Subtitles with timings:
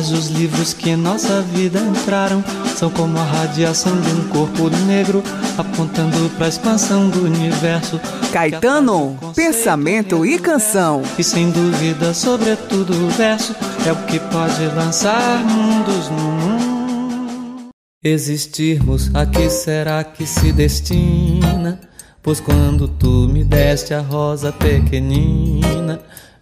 [0.00, 2.42] Mas os livros que em nossa vida entraram
[2.74, 5.22] são como a radiação de um corpo negro
[5.58, 8.00] apontando para a expansão do universo.
[8.32, 11.02] Caetano, pensamento e canção.
[11.18, 13.54] E sem dúvida, sobretudo o verso
[13.86, 17.68] é o que pode lançar mundos no mundo.
[18.02, 21.78] Existirmos, a que será que se destina?
[22.22, 26.00] Pois quando tu me deste a rosa pequenina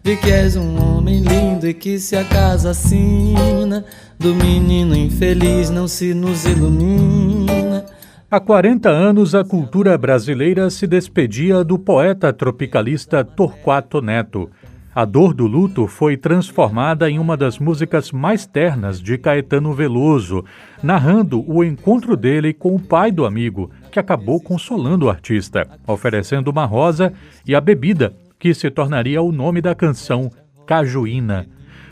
[0.08, 3.84] Vi que és um homem lindo e que se a casa assina
[4.18, 7.84] Do menino infeliz não se nos ilumina
[8.30, 14.50] Há 40 anos, a cultura brasileira se despedia do poeta tropicalista Torquato Neto.
[14.94, 20.42] A Dor do Luto foi transformada em uma das músicas mais ternas de Caetano Veloso,
[20.82, 26.50] narrando o encontro dele com o pai do amigo, que acabou consolando o artista, oferecendo
[26.50, 27.12] uma rosa
[27.46, 30.30] e a bebida que se tornaria o nome da canção
[30.66, 31.46] Cajuína.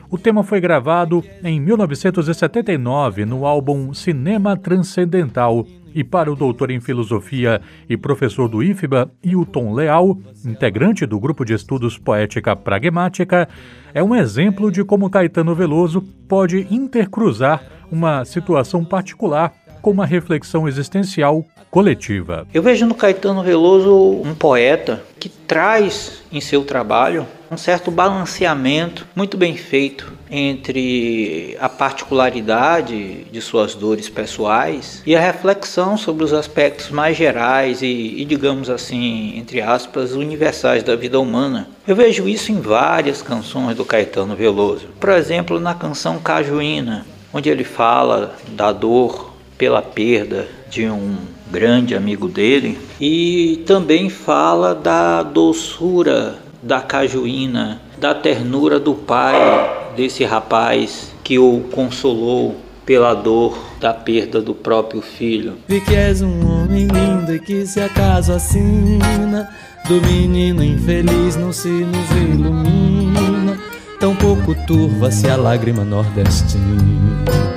[0.09, 6.79] O tema foi gravado em 1979 no álbum Cinema Transcendental e para o doutor em
[6.79, 13.49] filosofia e professor do IFBA, Hilton Leal, integrante do grupo de estudos Poética Pragmática,
[13.95, 20.69] é um exemplo de como Caetano Veloso pode intercruzar uma situação particular com uma reflexão
[20.69, 21.45] existencial
[21.77, 22.47] coletiva.
[22.55, 29.07] Eu vejo no Caetano Veloso um poeta que traz em seu trabalho um certo balanceamento
[29.15, 36.33] muito bem feito entre a particularidade de suas dores pessoais e a reflexão sobre os
[36.33, 41.69] aspectos mais gerais e, e, digamos assim, entre aspas, universais da vida humana.
[41.87, 44.89] Eu vejo isso em várias canções do Caetano Veloso.
[44.99, 47.05] Por exemplo, na canção Cajuína,
[47.35, 51.17] onde ele fala da dor pela perda de um
[51.51, 60.25] grande amigo dele e também fala da doçura da cajuína, da ternura do pai desse
[60.25, 65.55] rapaz que o consolou pela dor da perda do próprio filho.
[65.69, 69.49] Vi que és um homem lindo e que se acaso assina
[69.89, 73.59] do menino infeliz não se nos ilumina,
[74.01, 77.56] tão pouco turva-se a lágrima nordestina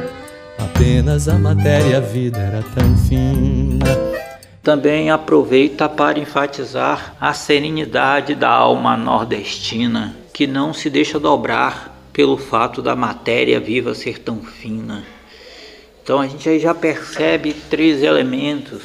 [0.90, 3.86] apenas a matéria a vida era tão fina.
[4.64, 12.38] Também aproveita para enfatizar a serenidade da alma nordestina, que não se deixa dobrar pelo
[12.38, 15.04] fato da matéria viva ser tão fina.
[16.02, 18.82] Então a gente aí já percebe três elementos: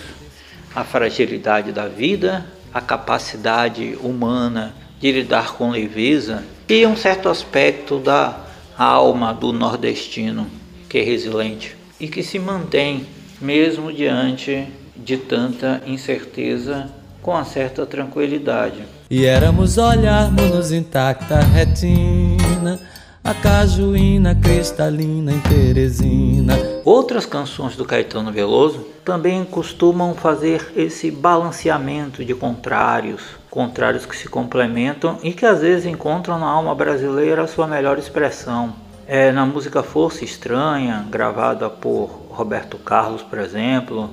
[0.74, 7.98] a fragilidade da vida, a capacidade humana de lidar com leveza e um certo aspecto
[7.98, 8.40] da
[8.76, 10.46] alma do nordestino
[10.86, 13.06] que é resiliente e que se mantém
[13.40, 14.66] mesmo diante
[14.96, 16.90] de tanta incerteza
[17.22, 18.84] com uma certa tranquilidade.
[19.10, 22.78] E éramos olharmos-nos intacta retina,
[23.22, 26.54] a cajuína cristalina em Teresina.
[26.84, 34.28] Outras canções do Caetano Veloso também costumam fazer esse balanceamento de contrários, contrários que se
[34.28, 38.74] complementam e que às vezes encontram na alma brasileira a sua melhor expressão.
[39.06, 44.08] É, na música Força Estranha, gravada por Roberto Carlos, por exemplo,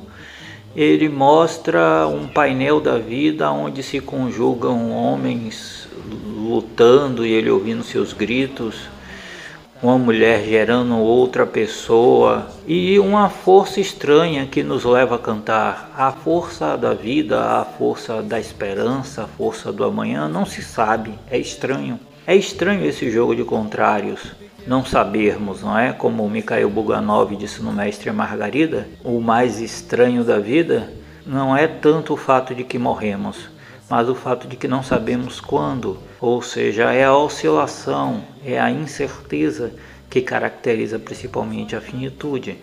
[0.76, 5.88] ele mostra um painel da vida onde se conjugam homens
[6.36, 8.90] lutando e ele ouvindo seus gritos,
[9.82, 15.90] uma mulher gerando outra pessoa e uma força estranha que nos leva a cantar.
[15.96, 21.14] A força da vida, a força da esperança, a força do amanhã não se sabe,
[21.30, 21.98] é estranho.
[22.28, 24.20] É estranho esse jogo de contrários
[24.68, 25.92] não sabermos, não é?
[25.94, 30.92] Como Mikhail Buganov disse no Mestre Margarida, o mais estranho da vida
[31.26, 33.50] não é tanto o fato de que morremos,
[33.90, 38.72] mas o fato de que não sabemos quando, ou seja, é a oscilação, é a
[38.72, 39.74] incerteza
[40.10, 42.58] que caracteriza principalmente a finitude.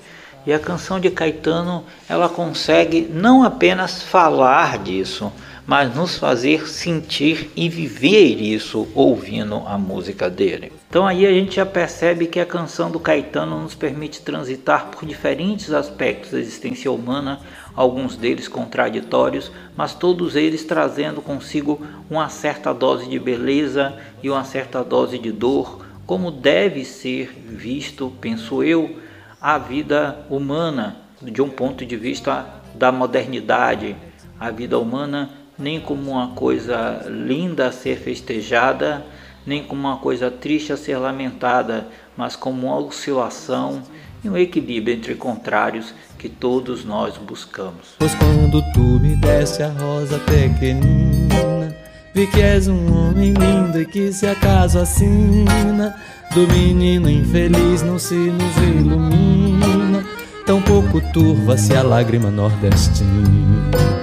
[0.47, 5.33] E a canção de Caetano, ela consegue não apenas falar disso,
[5.69, 10.73] mas nos fazer sentir e viver isso ouvindo a música dele.
[10.89, 15.05] Então aí a gente já percebe que a canção do Caetano nos permite transitar por
[15.05, 17.41] diferentes aspectos da existência humana,
[17.77, 24.45] alguns deles contraditórios, mas todos eles trazendo consigo uma certa dose de beleza e uma
[24.45, 28.97] certa dose de dor, como deve ser visto, penso eu,
[29.39, 33.95] a vida humana de um ponto de vista da modernidade,
[34.41, 39.05] a vida humana nem como uma coisa linda a ser festejada,
[39.47, 43.83] nem como uma coisa triste a ser lamentada, mas como uma oscilação
[44.23, 47.95] e um equilíbrio entre contrários que todos nós buscamos.
[47.99, 51.75] Pois quando tu me desse a rosa pequenina,
[52.15, 55.95] Vi que és um homem lindo e que se acaso assina
[56.35, 60.05] Do menino infeliz não se nos ilumina
[60.45, 63.98] Tão pouco turva-se a lágrima nordestina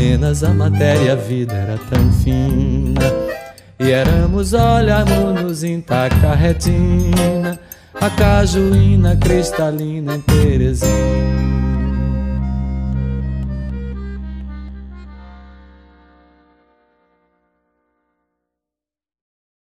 [0.00, 3.02] Apenas a matéria a vida era tão fina.
[3.78, 7.60] E éramos olharmos-nos intacta retina
[8.00, 11.59] A cajuína cristalina em Teresina